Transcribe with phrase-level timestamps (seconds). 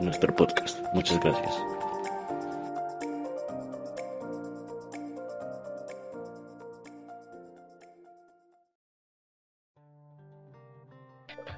[0.00, 0.78] nuestro podcast.
[0.94, 1.54] Muchas gracias.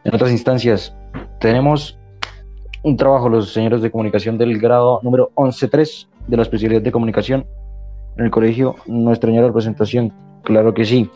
[0.04, 0.94] En otras instancias,
[1.38, 1.96] tenemos
[2.82, 7.46] un trabajo, los señores de comunicación del grado número 11.3 de la especialidad de comunicación
[8.16, 8.74] en el colegio.
[8.86, 11.08] No extrañar la presentación, claro que sí.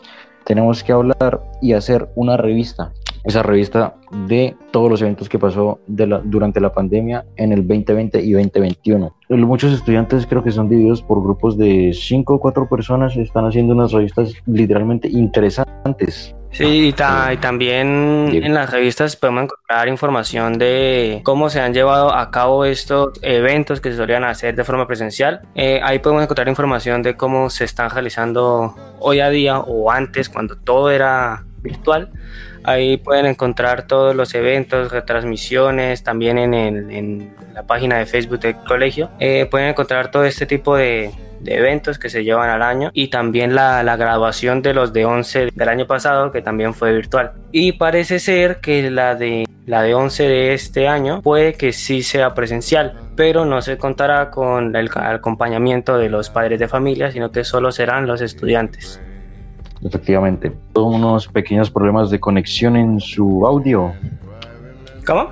[0.45, 3.95] Tenemos que hablar y hacer una revista, esa revista
[4.27, 8.31] de todos los eventos que pasó de la, durante la pandemia en el 2020 y
[8.31, 9.15] 2021.
[9.29, 13.73] Muchos estudiantes creo que son divididos por grupos de 5 o 4 personas, están haciendo
[13.73, 21.49] unas revistas literalmente interesantes Sí, y, también en las revistas podemos encontrar información de cómo
[21.49, 25.41] se han llevado a cabo estos eventos que se solían hacer de forma presencial.
[25.55, 30.29] Eh, ahí podemos encontrar información de cómo se están realizando hoy a día o antes
[30.29, 32.09] cuando todo era virtual.
[32.63, 39.09] Ahí pueden encontrar todos los eventos, retransmisiones, también en, la página de Facebook del colegio.
[39.19, 43.09] Eh, pueden encontrar todo este tipo de, de eventos que se llevan al año y
[43.09, 47.33] también la, la, graduación de los de 11 del año pasado que también fue virtual
[47.51, 52.01] y parece ser que la de la de 11 de este año puede que sí
[52.01, 57.31] sea presencial pero no se contará con el acompañamiento de los padres de familia sino
[57.31, 59.01] que solo serán los estudiantes
[59.87, 63.93] efectivamente unos pequeños problemas de conexión en su audio
[65.05, 65.29] ¿cómo?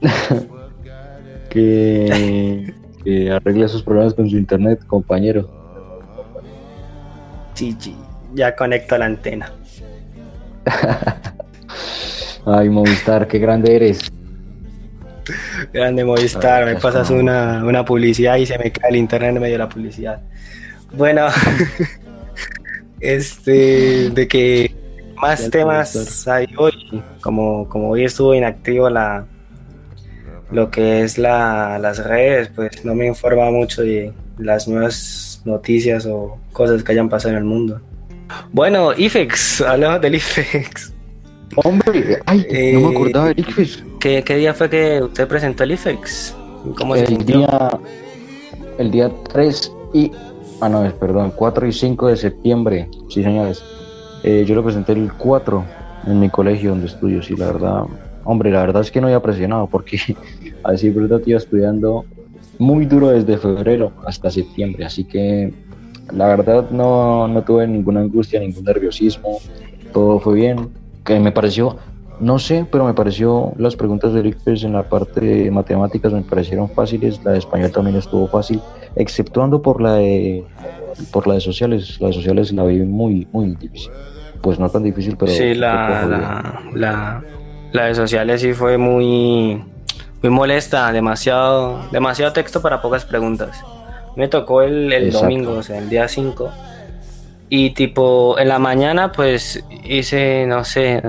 [1.50, 2.72] que
[3.04, 5.48] que arregle sus problemas con su internet, compañero.
[7.54, 7.96] Sí, sí,
[8.34, 9.52] ya conecto la antena.
[12.46, 14.10] Ay, Movistar, qué grande eres.
[15.72, 19.54] Grande Movistar, me pasas una, una, publicidad y se me cae el internet en medio
[19.54, 20.22] de la publicidad.
[20.92, 21.26] Bueno,
[23.00, 24.74] este, de que
[25.20, 29.26] más temas hay hoy, como, como hoy estuvo inactivo la,
[30.50, 36.06] lo que es la, las redes, pues no me informa mucho de las nuevas noticias
[36.06, 37.80] o cosas que hayan pasado en el mundo.
[38.52, 40.92] Bueno, IFEX, hablamos del IFEX.
[41.56, 43.84] Hombre, ay, no me eh, acordaba del IFEX.
[43.98, 46.34] ¿qué, ¿Qué, día fue que usted presentó el IFEX?
[46.76, 47.70] ¿Cómo el día
[48.78, 50.12] El día 3 y...
[50.60, 53.62] Ah, no, perdón, 4 y 5 de septiembre, sí señores.
[54.22, 55.64] Eh, yo lo presenté el 4
[56.06, 57.84] en mi colegio donde estudio, sí, la verdad.
[58.24, 59.98] Hombre, la verdad es que no había presionado porque
[60.62, 62.04] a decir verdad iba estudiando
[62.58, 65.54] muy duro desde febrero hasta septiembre, así que
[66.12, 69.38] la verdad no, no tuve ninguna angustia, ningún nerviosismo,
[69.94, 70.68] todo fue bien,
[71.02, 71.78] que me pareció,
[72.20, 76.20] no sé, pero me pareció las preguntas de ICFES en la parte de matemáticas me
[76.20, 78.60] parecieron fáciles, la de español también estuvo fácil,
[78.96, 80.44] exceptuando por la de,
[81.12, 83.90] por la de sociales, la de sociales la vi muy, muy difícil.
[84.40, 85.32] Pues no tan difícil, pero...
[85.32, 87.22] Sí, la, la
[87.72, 89.62] la de sociales sí fue muy,
[90.22, 93.62] muy molesta, demasiado, demasiado texto para pocas preguntas.
[94.16, 96.50] Me tocó el, el domingo, o sea, el día 5.
[97.48, 101.02] Y tipo, en la mañana pues hice, no sé,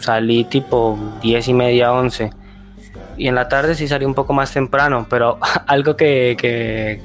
[0.00, 2.30] salí tipo 10 y media, 11.
[3.16, 7.00] Y en la tarde sí salí un poco más temprano, pero algo que, que,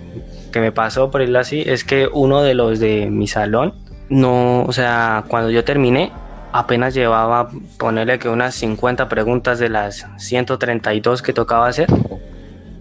[0.49, 3.73] que me pasó por ir así es que uno de los de mi salón,
[4.09, 6.11] no, o sea, cuando yo terminé,
[6.51, 11.87] apenas llevaba, ponerle que unas 50 preguntas de las 132 que tocaba hacer.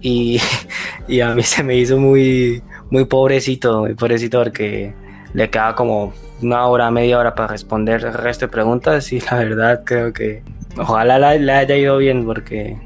[0.01, 0.41] Y,
[1.09, 4.95] y, a mí se me hizo muy, muy pobrecito, muy pobrecito porque
[5.35, 9.39] le quedaba como una hora, media hora para responder el resto de preguntas y la
[9.39, 10.43] verdad creo que
[10.77, 12.79] ojalá le haya ido bien porque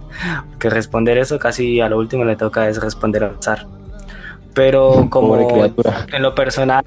[0.58, 3.75] que responder eso casi a lo último le toca es responder al azar.
[4.56, 6.82] Pero como en lo personal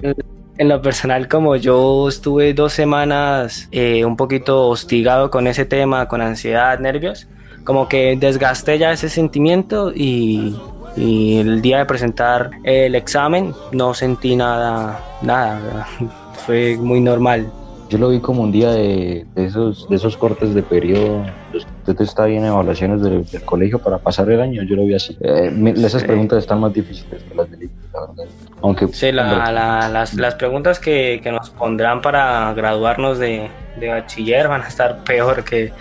[0.60, 6.06] en lo personal, como yo estuve dos semanas eh, un poquito hostigado con ese tema,
[6.06, 7.28] con ansiedad, nervios,
[7.64, 10.54] como que desgasté ya ese sentimiento y,
[10.96, 15.86] el día de presentar el examen no sentí nada, nada,
[16.44, 17.50] fue muy normal.
[17.90, 21.90] Yo lo vi como un día de, esos, de esos cortes de periodo, los que
[21.90, 25.18] usted está bien en evaluaciones del, colegio para pasar el año, yo lo vi así.
[25.20, 28.24] Eh, esas preguntas están más difíciles que las del la verdad.
[28.62, 33.50] Aunque, sí, las, las, preguntas que, que, nos pondrán para graduarnos de,
[33.80, 35.72] de, bachiller van a estar peor que,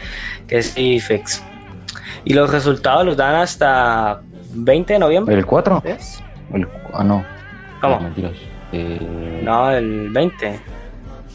[0.47, 1.43] que CIFEX.
[2.25, 4.21] Y los resultados los dan hasta
[4.55, 5.35] 20 de noviembre.
[5.35, 5.83] ¿El 4?
[5.85, 6.23] ¿Es?
[6.55, 7.23] El, ah, no.
[7.81, 7.99] ¿Cómo?
[7.99, 8.29] No.
[8.71, 10.59] Eh, No, el 20.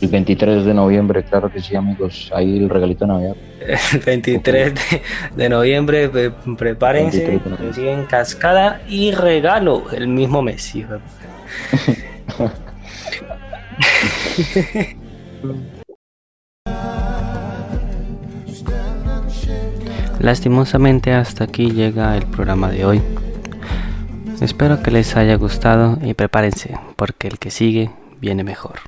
[0.01, 2.31] El 23 de noviembre, claro que sí, amigos.
[2.35, 3.37] Ahí el regalito de Navidad.
[3.93, 5.03] El 23 de,
[5.37, 7.69] de noviembre, pre- prepárense, 23 de noviembre.
[7.69, 10.75] reciben cascada y regalo el mismo mes.
[10.75, 10.95] hijo
[20.21, 23.03] Lastimosamente hasta aquí llega el programa de hoy.
[24.41, 27.91] Espero que les haya gustado y prepárense porque el que sigue
[28.21, 28.81] viene mejor.